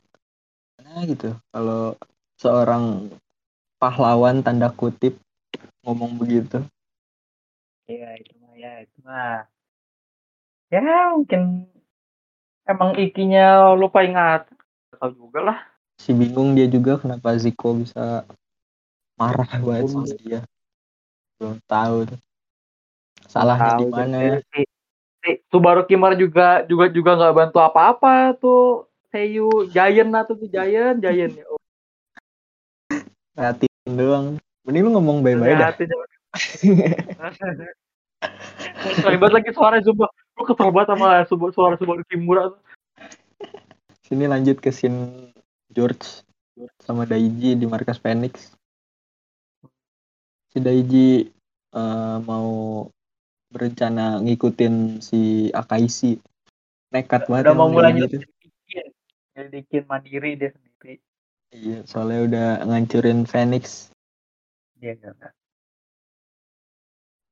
nah 0.81 1.01
gitu 1.03 1.33
kalau 1.49 1.97
seorang 2.37 3.09
pahlawan 3.81 4.45
tanda 4.45 4.69
kutip 4.69 5.17
ngomong 5.81 6.21
begitu 6.21 6.61
Iya 7.87 8.19
itu 8.19 8.35
mah 8.43 8.53
ya 8.59 8.71
itu 8.83 8.97
mah. 8.99 9.47
Ya 10.67 10.83
mungkin 11.15 11.71
emang 12.67 12.99
ikinya 12.99 13.71
lupa 13.79 14.03
ingat. 14.03 14.51
Tahu 14.91 15.11
juga 15.15 15.39
lah. 15.39 15.59
si 15.97 16.13
bingung 16.13 16.53
dia 16.53 16.69
juga 16.69 17.01
kenapa 17.01 17.33
Ziko 17.41 17.73
bisa 17.73 18.21
marah 19.17 19.49
banget 19.49 19.89
sama 19.89 20.05
dia. 20.19 20.39
belum 21.39 21.57
tahu 21.65 21.97
tuh. 22.11 22.19
Salahnya 23.25 23.81
di 23.81 23.87
mana? 23.87 24.17
si, 24.51 24.61
si 25.23 25.31
Subaru 25.47 25.87
Kimar 25.87 26.13
juga 26.19 26.67
juga 26.67 26.91
juga 26.91 27.11
nggak 27.15 27.35
bantu 27.39 27.57
apa-apa 27.63 28.35
tuh. 28.35 28.83
Seiyu 29.07 29.47
Giant 29.71 30.11
lah 30.11 30.27
tuh 30.27 30.35
Giant 30.51 30.99
Giant. 30.99 31.33
Ya. 31.39 31.45
Oh, 33.37 33.39
ngeliatin 33.39 33.93
doang. 33.93 34.27
Mending 34.65 34.83
lu 34.83 34.89
ngomong 34.97 35.21
baik-baik 35.21 35.55
dah 35.61 35.71
Hebat 39.07 39.31
lagi 39.31 39.49
suara 39.53 39.77
sumpah. 39.81 40.09
Lu 40.37 40.43
kesel 40.45 40.69
banget 40.69 40.87
sama 40.93 41.07
suara 41.25 41.51
suara 41.53 41.75
Subaru 41.81 42.03
Kimura 42.05 42.53
sini 44.07 44.23
lanjut 44.23 44.63
ke 44.63 44.71
scene 44.71 45.33
George 45.67 46.23
sama 46.79 47.03
Daiji 47.03 47.59
di 47.59 47.65
markas 47.67 47.99
Phoenix 47.99 48.55
si 50.47 50.63
Daiji 50.63 51.27
eh, 51.75 52.17
mau 52.23 52.87
berencana 53.51 54.23
ngikutin 54.23 55.03
si 55.03 55.51
Akaisi 55.51 56.15
nekat 56.95 57.27
banget 57.27 57.51
Udah 57.51 57.55
mau 57.55 57.67
mulai 57.67 57.91
dia 57.99 58.07
gitu. 58.07 58.23
nyelidikin. 58.23 58.87
Nyelidikin 59.35 59.83
mandiri 59.91 60.31
dia 60.39 60.49
sendiri. 60.55 60.93
iya 61.51 61.79
soalnya 61.83 62.19
udah 62.31 62.47
ngancurin 62.63 63.27
Phoenix 63.27 63.91
Iya 64.79 64.95
enggak. 65.03 65.33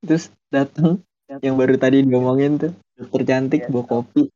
Terus 0.05 0.29
datang 0.53 1.01
yang 1.41 1.57
baru 1.57 1.75
tadi 1.75 2.05
diomongin 2.05 2.61
tuh 2.61 2.71
dokter 2.95 3.21
cantik 3.25 3.65
Iya. 3.65 3.69
bawa 3.73 3.85
kopi 3.89 4.29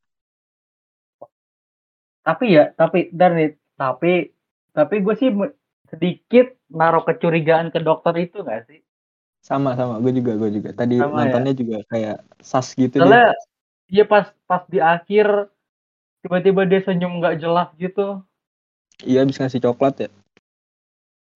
Tapi 2.19 2.45
ya, 2.53 2.69
tapi 2.77 3.09
dan 3.09 3.31
nih, 3.39 3.49
tapi 3.73 4.35
tapi 4.75 4.95
gue 5.01 5.15
sih 5.17 5.29
sedikit 5.89 6.53
naruh 6.69 7.01
kecurigaan 7.01 7.73
ke 7.73 7.81
dokter 7.81 8.13
itu 8.21 8.45
gak 8.45 8.69
sih? 8.69 8.79
sama 9.39 9.71
sama 9.73 10.03
gue 10.03 10.19
juga 10.19 10.35
gue 10.35 10.51
juga 10.51 10.69
tadi 10.75 10.99
Sama 10.99 11.15
ya? 11.15 11.31
nontonnya 11.31 11.53
juga 11.55 11.77
kayak 11.87 12.17
sas 12.43 12.75
gitu 12.75 12.99
Soalnya 12.99 13.31
dia 13.87 14.03
pas 14.03 14.27
pas 14.45 14.61
di 14.67 14.83
akhir 14.83 15.47
tiba-tiba 16.21 16.67
dia 16.67 16.83
senyum 16.83 17.23
nggak 17.23 17.39
jelas 17.39 17.71
gitu. 17.79 18.19
iya 19.07 19.23
habis 19.23 19.39
ngasih 19.39 19.63
coklat 19.63 19.95
ya 20.05 20.09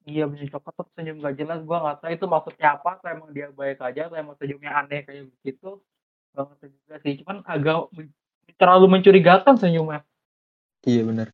Iya 0.04 0.28
bisa 0.28 0.60
coklat 0.60 0.88
senyum 0.96 1.24
nggak 1.24 1.36
jelas. 1.40 1.60
Gua 1.64 1.80
nggak 1.80 1.98
tahu 2.04 2.12
itu 2.12 2.26
maksudnya 2.28 2.68
apa. 2.76 3.00
Atau 3.00 3.08
emang 3.12 3.30
dia 3.32 3.48
baik 3.56 3.80
aja. 3.80 4.02
Atau 4.12 4.18
emang 4.20 4.36
senyumnya 4.36 4.72
aneh 4.76 5.02
kayak 5.08 5.32
begitu. 5.40 5.80
Gak 6.34 6.44
ngerti 6.50 6.68
juga 6.76 6.96
sih. 7.00 7.14
Cuman 7.24 7.38
agak 7.48 7.78
terlalu 8.60 8.86
mencurigakan 8.92 9.56
senyumnya. 9.56 10.02
Iya 10.84 11.08
benar. 11.08 11.28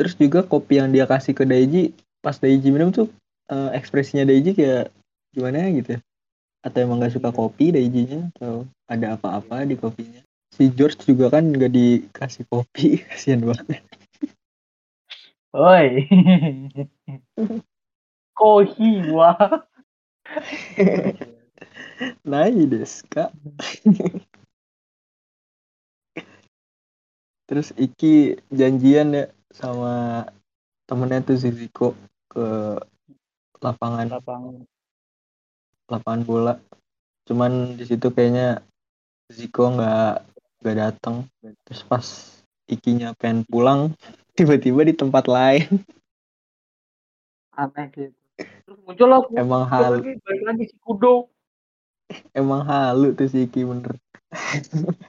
Terus 0.00 0.16
juga 0.16 0.40
kopi 0.40 0.80
yang 0.80 0.88
dia 0.88 1.04
kasih 1.04 1.36
ke 1.36 1.44
Daiji 1.44 1.92
pas 2.24 2.38
Daiji 2.40 2.72
minum 2.72 2.88
tuh 2.94 3.12
eh, 3.52 3.70
ekspresinya 3.76 4.24
Daiji 4.24 4.56
kayak 4.56 4.88
gimana 5.36 5.68
gitu. 5.76 6.00
Atau 6.62 6.78
emang 6.86 7.02
gak 7.02 7.18
suka 7.18 7.34
kopi 7.34 7.74
Daijinya 7.74 8.30
atau 8.38 8.64
ada 8.86 9.18
apa-apa 9.18 9.66
di 9.66 9.74
kopinya. 9.74 10.22
Si 10.54 10.70
George 10.70 11.02
juga 11.02 11.32
kan 11.32 11.50
gak 11.50 11.74
dikasih 11.74 12.46
kopi, 12.46 13.00
kasihan 13.10 13.42
banget. 13.42 13.82
Oi. 15.52 16.08
Kohi 18.34 19.12
wah. 19.12 19.36
Nai 22.30 22.66
desu 22.66 23.04
kak. 23.12 23.30
Terus 27.48 27.68
Iki 27.76 28.40
janjian 28.48 29.12
ya 29.12 29.24
sama 29.52 30.24
temennya 30.88 31.20
tuh 31.20 31.36
si 31.36 31.52
Ziko 31.52 31.92
ke 32.32 32.80
lapangan 33.60 34.08
Lapangan. 34.08 34.64
lapangan 35.92 36.22
bola. 36.24 36.54
Cuman 37.28 37.76
di 37.76 37.84
situ 37.84 38.08
kayaknya 38.08 38.64
Ziko 39.28 39.76
nggak 39.76 40.24
nggak 40.64 40.76
datang. 40.80 41.28
Terus 41.68 41.84
pas 41.84 42.32
Ikinya 42.72 43.12
pengen 43.18 43.44
pulang, 43.44 43.92
tiba-tiba 44.38 44.86
di 44.86 44.94
tempat 44.96 45.28
lain. 45.28 45.84
Aneh 47.52 47.86
gitu. 47.92 48.21
Terus 48.62 48.78
muncul 48.86 49.08
lah 49.10 49.20
Emang 49.34 49.64
halu, 49.66 49.98
lagi 49.98 50.12
balik 50.22 50.42
lagi 50.46 50.64
si 50.70 50.76
Kudo. 50.78 51.28
emang 52.36 52.62
halu 52.68 53.16
tuh 53.16 53.28
si 53.28 53.48
Iki 53.48 53.64
bener. 53.64 53.96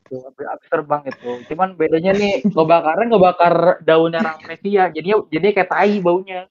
Tuh, 0.07 0.19
Abis 0.27 0.45
abis 0.47 0.67
terbang 0.67 1.03
itu. 1.07 1.31
Cuman 1.51 1.75
bedanya 1.79 2.11
nih 2.15 2.43
ngebakaran 2.47 3.07
ngebakar 3.07 3.83
daunnya 3.83 4.19
rafflesia. 4.19 4.91
Jadinya 4.91 5.23
jadinya 5.31 5.53
kayak 5.55 5.69
tai 5.71 5.95
baunya. 6.03 6.47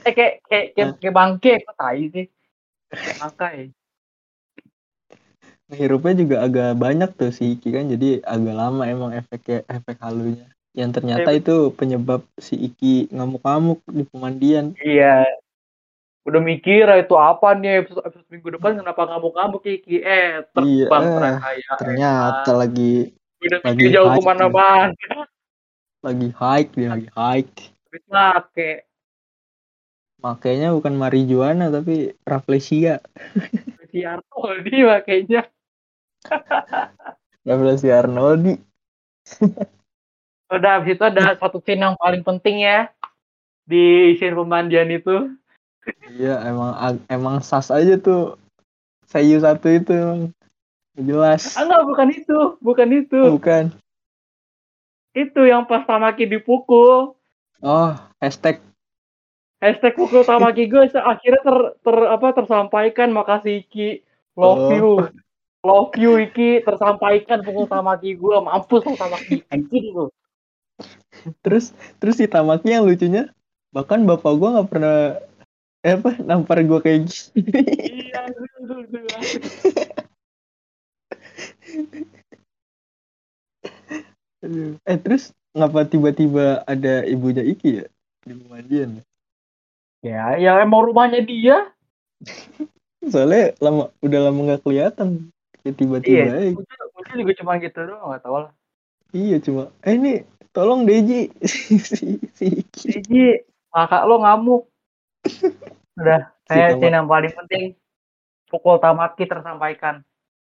eh 0.00 0.12
kayak 0.16 0.34
kayak 0.48 0.66
kayak, 0.72 0.90
kayak 1.00 1.14
bangke 1.14 1.52
kok 1.60 1.76
tai 1.76 2.02
sih. 2.08 2.26
Bangkai. 3.20 3.58
Hirupnya 5.70 6.14
juga 6.18 6.36
agak 6.42 6.70
banyak 6.82 7.10
tuh 7.14 7.30
si 7.30 7.54
Iki 7.54 7.68
kan, 7.70 7.86
jadi 7.86 8.18
agak 8.26 8.54
lama 8.58 8.82
emang 8.90 9.14
efeknya 9.14 9.62
efek 9.70 10.02
halunya. 10.02 10.50
Yang 10.70 10.90
ternyata 11.02 11.30
itu 11.34 11.74
penyebab 11.74 12.22
si 12.38 12.54
Iki 12.54 13.10
ngamuk-ngamuk 13.10 13.82
di 13.90 14.04
pemandian. 14.06 14.78
Iya. 14.78 15.26
Udah 16.28 16.38
mikir 16.38 16.86
ah, 16.86 17.00
itu 17.00 17.16
apa 17.16 17.56
nih 17.58 17.82
episode, 17.82 18.06
episode 18.06 18.28
minggu 18.30 18.48
depan 18.54 18.78
kenapa 18.78 19.08
ngamuk-ngamuk 19.08 19.64
Kiki 19.66 20.04
eh 20.04 20.46
terbang 20.54 21.02
Iya, 21.02 21.16
terkaya. 21.16 21.72
Ternyata 21.80 22.50
lagi 22.54 22.92
Udah 23.40 23.58
lagi 23.64 23.82
mikir 23.82 23.94
jauh 23.96 24.10
hype 24.14 24.20
ke 24.20 24.28
mana-mana. 24.28 25.18
lagi 26.00 26.28
hike 26.32 26.70
dia 26.76 26.88
lagi 26.92 27.08
hike. 27.12 27.60
Habis 27.90 28.04
make. 28.06 28.70
Makanya 30.20 30.68
bukan 30.76 30.94
marijuana 31.00 31.72
tapi 31.72 32.12
rafflesia. 32.28 33.00
Si 33.90 34.04
Arnoldi 34.04 34.76
makanya. 34.84 35.48
Rafflesia 37.48 38.04
Arnoldi. 38.04 38.54
Udah 40.50 40.82
habis 40.82 40.98
itu 40.98 41.04
ada 41.06 41.38
satu 41.38 41.62
scene 41.62 41.86
yang 41.86 41.94
paling 41.96 42.26
penting 42.26 42.66
ya. 42.66 42.90
di 43.70 44.18
scene 44.18 44.34
pemandian 44.34 44.90
itu. 44.90 45.30
Iya 46.10 46.42
emang 46.42 46.74
emang 47.06 47.38
sas 47.38 47.70
aja 47.70 47.94
tuh. 47.94 48.34
Sayu 49.06 49.38
satu 49.38 49.70
itu 49.70 49.94
emang 49.94 50.20
jelas. 50.98 51.54
Ah, 51.54 51.62
enggak, 51.62 51.82
bukan 51.86 52.08
itu, 52.10 52.38
bukan 52.58 52.88
itu. 52.90 53.20
Bukan. 53.38 53.70
Itu 55.14 55.46
yang 55.46 55.70
pas 55.70 55.86
Tamaki 55.86 56.26
dipukul. 56.26 57.14
Oh 57.62 57.90
hashtag 58.18 58.58
Hashtag 59.60 59.92
pukul 59.92 60.24
Tamaki 60.24 60.64
gue 60.66 60.88
akhirnya 60.88 61.40
ter, 61.44 61.58
ter 61.84 61.96
apa 62.08 62.32
tersampaikan 62.32 63.12
makasih 63.12 63.62
Iki. 63.62 64.02
Love 64.34 64.66
Oh. 64.66 64.72
you. 64.72 64.90
Love 65.60 65.92
you 66.00 66.16
Iki 66.16 66.64
tersampaikan 66.64 67.44
pukul 67.44 67.68
Tamaki 67.68 68.16
gue 68.16 68.36
mampus 68.40 68.82
lo 68.82 68.96
Tamaki 68.96 69.44
anjing 69.52 69.94
lu. 69.94 70.08
Terus 71.44 71.72
terus 72.00 72.16
si 72.16 72.26
Tamaki 72.26 72.72
yang 72.72 72.86
lucunya 72.86 73.30
bahkan 73.70 74.02
bapak 74.04 74.32
gua 74.36 74.48
nggak 74.58 74.70
pernah 74.70 74.98
eh 75.80 75.96
apa 75.96 76.10
nampar 76.20 76.60
gua 76.66 76.80
kayak 76.84 77.08
gini. 77.08 77.62
Iya. 78.08 78.20
Aduh. 84.40 84.80
eh 84.88 84.98
terus 84.98 85.36
ngapa 85.52 85.84
tiba-tiba 85.84 86.64
ada 86.64 87.04
ibunya 87.04 87.44
Iki 87.44 87.84
ya 87.84 87.86
di 88.24 88.34
pemandian? 88.36 89.04
Ya, 90.00 90.40
ya 90.40 90.56
emang 90.64 90.88
rumahnya 90.88 91.20
dia. 91.20 91.68
Soalnya 93.04 93.52
lama 93.60 93.92
udah 94.00 94.20
lama 94.28 94.40
nggak 94.48 94.64
kelihatan. 94.64 95.28
Kayak 95.60 95.76
tiba-tiba 95.76 96.32
Iya, 96.40 96.56
muncul 96.56 97.16
juga 97.20 97.32
cuma 97.36 97.52
gitu 97.60 97.78
doang, 97.84 98.12
gak 98.16 98.22
tau 98.24 98.36
lah. 98.48 98.52
Iya 99.10 99.36
cuma 99.42 99.68
eh 99.82 99.94
ini 99.98 100.22
tolong 100.50 100.86
Deji 100.86 101.30
si, 101.46 102.18
si. 102.34 102.46
Jadi, 102.74 103.42
kakak 103.70 104.02
lo 104.06 104.22
ngamuk. 104.22 104.62
Udah, 106.00 106.32
saya 106.48 106.74
Si 106.74 106.86
yang 106.86 107.06
paling 107.06 107.32
penting. 107.34 107.64
Pukul 108.50 108.82
Tamaki 108.82 109.30
tersampaikan. 109.30 110.02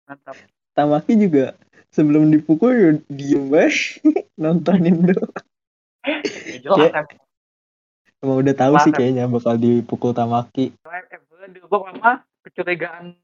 Mantap. 0.09 0.33
Tamaki 0.73 1.13
juga 1.13 1.53
sebelum 1.93 2.33
dipukul 2.33 3.03
diem 3.11 3.51
banget 3.51 4.01
nontonin 4.41 5.05
doang. 5.05 5.45
Ya, 6.01 6.17
jelas 6.65 6.89
kan. 6.89 7.05
Emang 8.21 8.37
udah 8.41 8.53
tahu 8.57 8.73
sih 8.81 8.93
kayaknya 8.93 9.29
bakal 9.29 9.53
dipukul 9.57 10.17
Tamaki. 10.17 10.73
Gue 11.61 11.79
mama 11.81 12.25
kecurigaan 12.41 13.17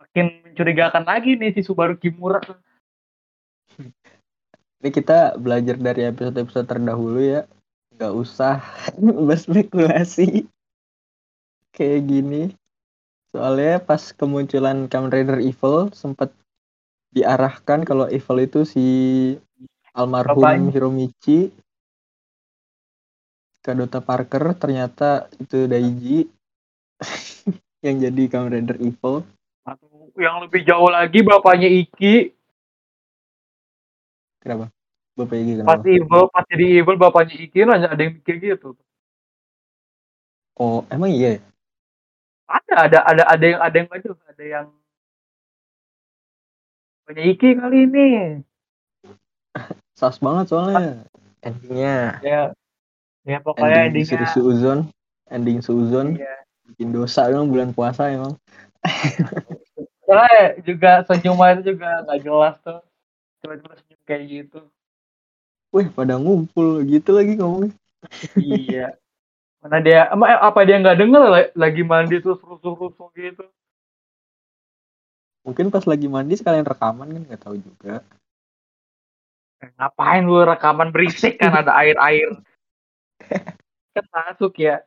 makin 0.00 0.26
mencurigakan 0.48 1.04
lagi 1.04 1.36
nih 1.36 1.52
si 1.56 1.64
Subaru 1.64 1.96
Kimura. 1.96 2.40
Ini 4.80 4.88
kita 4.92 5.40
belajar 5.40 5.76
dari 5.80 6.04
episode-episode 6.04 6.68
terdahulu 6.68 7.20
ya. 7.24 7.48
Nggak 7.96 8.12
usah 8.12 8.60
berspekulasi 9.28 10.44
kayak 11.72 12.02
gini. 12.04 12.42
Soalnya 13.32 13.80
pas 13.80 14.12
kemunculan 14.16 14.88
Kamen 14.88 15.12
Rider 15.12 15.40
Evil 15.44 15.92
sempat 15.92 16.32
diarahkan 17.12 17.84
kalau 17.84 18.08
Evil 18.08 18.44
itu 18.44 18.64
si 18.68 18.86
almarhum 19.96 20.40
Bapaknya. 20.40 20.72
Hiromichi 20.72 21.52
Kadota 23.64 24.04
Parker 24.04 24.54
ternyata 24.54 25.26
itu 25.40 25.66
Daiji 25.66 26.28
yang 27.84 27.96
jadi 28.00 28.22
Kamen 28.28 28.52
Rider 28.52 28.78
Evil. 28.80 29.24
Atau 29.66 30.12
yang 30.20 30.44
lebih 30.44 30.64
jauh 30.64 30.88
lagi 30.88 31.20
bapaknya 31.24 31.68
Iki 31.68 32.35
Kenapa? 34.46 34.70
Bapak 35.18 35.36
Igi 35.42 35.52
pas 35.66 35.74
kenapa? 35.82 35.90
evil 35.90 36.22
pas 36.30 36.44
jadi 36.46 36.66
evil 36.78 36.96
bapaknya 37.02 37.34
Iki 37.34 37.66
nanya 37.66 37.88
ada 37.90 37.98
yang 37.98 38.14
mikir 38.14 38.38
gitu. 38.38 38.78
Oh, 40.54 40.86
emang 40.86 41.10
iya 41.10 41.36
ya? 41.36 41.40
Ada 42.46 42.74
ada 42.86 42.98
ada 43.02 43.22
ada 43.26 43.44
yang 43.44 43.58
ada 43.58 43.74
yang 43.74 43.88
itu 43.90 44.14
ada 44.14 44.44
yang 44.46 44.66
bapaknya 47.02 47.22
Iki 47.34 47.48
kali 47.58 47.78
ini. 47.90 48.08
Sas 49.98 50.22
banget 50.22 50.46
soalnya. 50.54 51.02
Endingnya. 51.42 52.22
Ya 52.22 52.40
ya 53.26 53.42
pokoknya 53.42 53.90
ending 53.90 54.06
endingnya. 54.06 54.30
si 54.30 54.38
Suuzon 54.38 54.78
ending 55.26 55.58
Suuzon 55.58 56.14
Iya. 56.14 56.46
bikin 56.70 56.94
dosa 56.94 57.26
emang 57.26 57.50
bulan 57.50 57.74
puasa 57.74 58.06
emang 58.14 58.38
Soalnya 60.06 60.62
juga 60.62 61.02
senyuman 61.10 61.58
itu 61.58 61.74
juga 61.74 62.06
nggak 62.06 62.20
jelas 62.22 62.54
tuh. 62.62 62.78
Tiba-tiba 63.42 63.74
senyum 63.74 63.95
kayak 64.06 64.24
gitu. 64.30 64.60
wih 65.74 65.86
pada 65.92 66.16
ngumpul 66.16 66.80
gitu 66.86 67.10
lagi 67.12 67.36
ngomongnya 67.36 67.74
iya. 68.38 68.94
Mana 69.66 69.82
dia, 69.82 70.06
emang 70.14 70.30
apa 70.30 70.62
dia 70.62 70.78
nggak 70.78 70.98
denger 71.00 71.22
la- 71.26 71.52
lagi 71.58 71.82
mandi 71.82 72.22
terus 72.22 72.38
rusuh-rusuh 72.38 73.10
gitu? 73.18 73.44
mungkin 75.42 75.70
pas 75.74 75.82
lagi 75.86 76.06
mandi 76.06 76.38
sekalian 76.38 76.66
rekaman 76.66 77.10
kan 77.10 77.22
nggak 77.26 77.42
tahu 77.42 77.56
juga 77.58 78.02
Eh, 79.56 79.72
Ngapain 79.80 80.20
lu 80.28 80.44
rekaman 80.44 80.92
berisik 80.92 81.40
kan 81.40 81.48
ada 81.64 81.72
air-air. 81.80 82.28
kan 83.96 84.04
masuk 84.12 84.52
ya. 84.60 84.84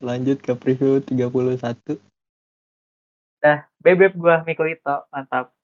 lanjut 0.00 0.40
ke 0.40 0.56
preview 0.56 1.04
31 1.04 2.00
Bebek 3.78 4.14
gua 4.14 4.42
Miko 4.42 4.62
Ito, 4.62 5.06
mantap. 5.08 5.54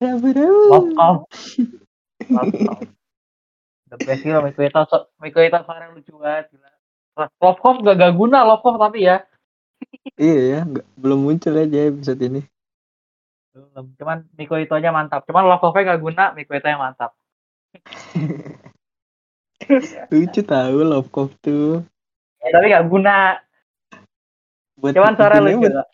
Wow. 0.00 0.84
off. 0.94 1.18
Love 2.26 2.56
off. 2.66 2.80
The 3.86 3.96
best 3.98 4.22
gila 4.22 4.40
Miko 4.40 4.60
Ito. 4.60 4.80
So, 4.86 4.96
Miko 5.18 5.40
Ito 5.40 5.60
sekarang 5.60 5.92
lucu 5.92 6.12
banget 6.14 6.52
gila. 6.52 6.70
Love 7.18 7.60
off 7.60 7.76
gak, 7.80 7.96
gak 7.96 8.14
guna 8.14 8.44
Love 8.44 8.62
off 8.62 8.76
tapi 8.78 9.04
ya. 9.04 9.24
iya 10.16 10.42
ya 10.46 10.60
nggak- 10.62 10.88
belum 10.94 11.24
muncul 11.24 11.56
aja 11.56 11.88
episode 11.88 12.20
ini 12.20 12.44
Belum. 13.50 13.92
Cuman 13.96 14.28
Miko 14.34 14.54
Ito 14.54 14.76
aja 14.76 14.88
mantap. 14.88 15.24
Cuman 15.24 15.44
Love 15.44 15.64
off-nya 15.64 15.90
gak 15.90 16.00
guna, 16.00 16.24
Miko 16.32 16.52
Ito 16.52 16.66
yang 16.66 16.80
mantap. 16.80 17.12
lucu 20.10 20.42
tahu 20.42 20.82
love 20.82 21.06
cove 21.08 21.30
tuh 21.38 21.84
Ya, 22.40 22.48
tapi 22.50 22.72
gak 22.72 22.88
guna. 22.88 23.36
buat 24.74 24.96
Cuman 24.96 25.12
suara 25.12 25.36
lucu. 25.38 25.60
buat, 25.60 25.84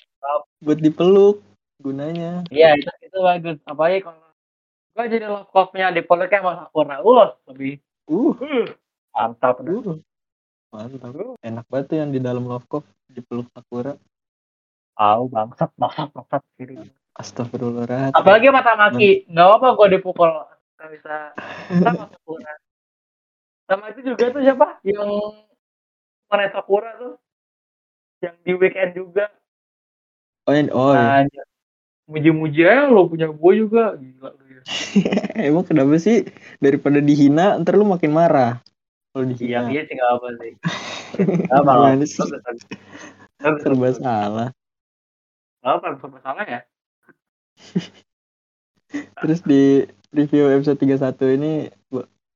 buat 0.66 0.82
dipeluk 0.82 1.46
gunanya 1.78 2.42
Iya, 2.50 2.74
itu, 2.74 2.90
itu 3.06 3.18
bagus. 3.22 3.56
Apalagi 3.62 4.02
kalau 4.02 4.26
gue 4.96 5.04
jadi 5.06 5.26
love 5.30 5.52
off-nya 5.54 5.94
dipeluknya 5.94 6.42
sama 6.42 6.52
Sakura. 6.58 6.96
Uh, 7.06 7.30
lebih 7.54 7.78
uh, 8.10 8.34
uh, 8.34 8.66
mantap. 9.14 9.62
dah. 9.62 9.70
uh. 9.70 9.98
mantap 10.74 11.38
enak 11.46 11.64
banget 11.70 11.86
tuh 11.86 11.96
yang 12.02 12.10
di 12.10 12.18
dalam 12.18 12.42
love 12.48 12.66
cove 12.66 12.88
dipeluk 13.06 13.46
Sakura 13.54 13.94
Tahu 14.96 15.22
bangsat, 15.28 15.70
bangsat, 15.76 16.08
bangsat. 16.16 16.42
Kiri. 16.56 16.80
Astagfirullahaladzim 17.16 18.16
Apalagi 18.16 18.48
mata 18.48 18.72
maki, 18.76 19.28
nggak 19.28 19.48
apa 19.60 19.66
gue 19.76 19.88
dipukul. 20.00 20.28
Nggak 20.76 20.88
bisa 20.96 21.14
sama 21.84 22.04
Sakura. 22.12 22.52
Sama 23.68 23.84
itu 23.92 24.00
juga 24.08 24.24
tuh 24.32 24.40
siapa? 24.40 24.80
Yang 24.84 25.10
mana 26.32 26.48
Sakura 26.48 26.96
tuh? 26.96 27.14
Yang 28.24 28.36
di 28.40 28.52
weekend 28.56 28.92
juga. 28.96 29.28
Oh, 30.46 30.52
yang- 30.54 30.72
oh 30.72 30.92
iya. 30.92 31.22
Anjir. 31.22 31.44
Muji-muji 32.06 32.60
aja 32.62 32.86
lo 32.86 33.10
punya 33.10 33.26
gue 33.28 33.52
juga. 33.56 33.98
Gila 33.98 34.28
lu 34.30 34.44
ya. 34.46 34.60
Emang 35.50 35.66
kenapa 35.66 35.98
sih 35.98 36.26
daripada 36.58 36.98
dihina 36.98 37.58
ntar 37.60 37.74
lu 37.74 37.84
makin 37.84 38.10
marah 38.10 38.62
kalau 39.10 39.26
Iya, 39.26 39.34
dihina 39.34 39.60
iya 39.68 39.82
sih 39.84 39.96
apa 39.98 40.26
sih. 40.38 40.52
Apa 41.56 41.72
sih? 41.98 42.22
Bagus, 43.36 43.60
serba 43.62 43.78
bagus. 43.84 43.98
salah 43.98 44.48
apa, 45.60 45.86
serba 45.98 46.18
salah 46.22 46.44
ya. 46.46 46.60
terus 49.20 49.40
di 49.42 49.82
review 50.14 50.46
episode 50.48 50.78
31 50.78 51.36
ini 51.36 51.52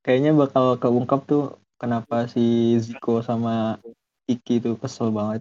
kayaknya 0.03 0.35
bakal 0.35 0.75
keungkap 0.77 1.25
tuh 1.25 1.43
kenapa 1.77 2.27
si 2.27 2.75
Ziko 2.77 3.23
sama 3.23 3.79
Iki 4.27 4.61
tuh 4.61 4.75
kesel 4.77 5.11
banget 5.11 5.41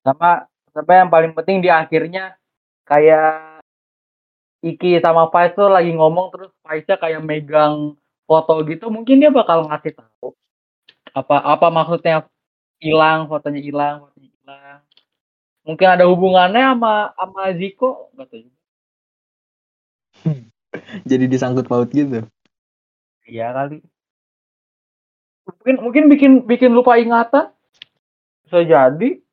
Sama, 0.00 0.46
sama 0.72 0.92
yang 0.92 1.10
paling 1.10 1.32
penting 1.36 1.60
di 1.60 1.68
akhirnya 1.68 2.38
kayak 2.86 3.56
Iki 4.64 4.98
sama 5.04 5.28
Faiz 5.30 5.52
tuh 5.52 5.68
lagi 5.68 5.92
ngomong 5.94 6.32
terus 6.32 6.50
Faiznya 6.64 6.96
kayak 6.96 7.22
megang 7.22 7.94
foto 8.26 8.58
gitu 8.66 8.90
mungkin 8.90 9.22
dia 9.22 9.30
bakal 9.30 9.70
ngasih 9.70 9.94
tahu 9.94 10.34
apa 11.14 11.36
apa 11.38 11.66
maksudnya 11.70 12.26
hilang 12.82 13.30
fotonya 13.30 13.62
hilang 13.62 14.04
fotonya 14.04 14.30
hilang. 14.32 14.80
Mungkin 15.66 15.88
ada 15.88 16.04
hubungannya 16.06 16.62
sama 16.74 17.14
sama 17.16 17.42
Ziko 17.56 18.10
nggak 18.14 18.26
tahu 18.28 18.40
juga. 18.42 18.60
jadi 21.10 21.24
disangkut 21.26 21.66
paut 21.66 21.88
gitu? 21.90 22.26
Iya 23.26 23.50
kali. 23.50 23.82
Mungkin 25.46 25.74
mungkin 25.82 26.04
bikin 26.10 26.32
bikin 26.46 26.70
lupa 26.74 26.98
ingatan. 26.98 27.50
Bisa 28.46 28.62
jadi 28.62 29.25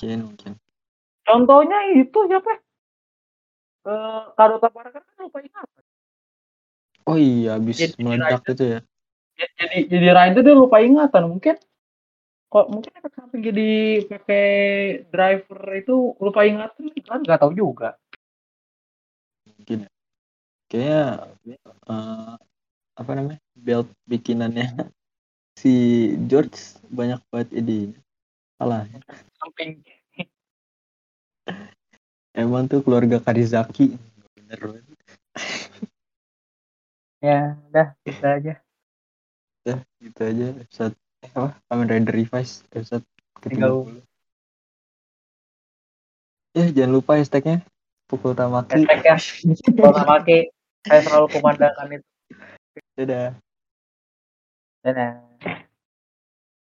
mungkin 0.00 0.32
mungkin 0.32 0.52
contohnya 1.22 1.78
itu 1.92 2.18
siapa 2.24 2.50
eh 3.84 4.22
Kadota 4.32 4.68
Parker 4.72 5.04
kan 5.04 5.16
lupa 5.20 5.44
ingatan 5.44 5.82
Oh 7.04 7.16
iya, 7.16 7.56
habis 7.60 7.80
Jadi- 7.80 7.96
meledak 8.00 8.44
itu 8.46 8.64
ya. 8.64 8.80
Ya- 9.34 9.52
jadi 9.56 9.76
jadi 9.88 10.08
rider 10.14 10.42
dia 10.44 10.54
lupa 10.56 10.80
ingatan 10.80 11.28
mungkin 11.28 11.56
kok 12.48 12.66
mungkin 12.68 12.92
samping 13.12 13.40
jadi 13.44 13.70
pakai 14.04 14.46
driver 15.08 15.60
itu 15.74 16.12
lupa 16.16 16.44
ingatan 16.44 16.92
kan 17.04 17.20
nggak 17.20 17.40
tahu 17.40 17.52
juga 17.52 17.96
Mungkin. 19.48 19.84
ya. 19.84 19.90
Kayaknya 20.70 21.02
eh, 21.88 22.34
apa 22.94 23.10
namanya? 23.12 23.40
Belt 23.56 23.88
bikinannya 24.04 24.66
si 25.60 25.72
George 26.28 26.56
banyak 26.88 27.20
banget 27.32 27.50
ini. 27.58 27.96
Salah. 28.60 28.84
samping 29.40 29.80
Emang 32.36 32.68
tuh 32.68 32.84
keluarga 32.84 33.16
Karizaki. 33.16 33.96
Bener 34.36 34.60
banget. 34.60 34.84
ya 37.24 37.56
udah 37.72 37.88
kita 38.04 38.28
aja 38.36 38.54
Ya, 39.64 39.76
gitu 40.00 40.20
aja 40.24 40.46
episode 40.56 40.96
eh, 41.24 41.32
apa? 41.36 41.56
Kamen 41.68 41.88
Rider 41.88 42.16
Revise 42.16 42.64
episode 42.72 43.04
ke-30. 43.40 44.00
Ya, 46.56 46.64
jangan 46.72 46.92
lupa 46.96 47.16
hashtagnya 47.20 47.64
pukul 48.08 48.32
tamaki. 48.36 48.84
hashtagnya 48.84 49.20
kalau 49.76 49.92
sama 50.00 50.16
Ki, 50.24 50.48
saya 50.84 51.00
selalu 51.04 51.26
kumandangkan 51.32 51.86
itu 51.96 52.08
Dadah. 52.96 53.36
dan 54.80 54.96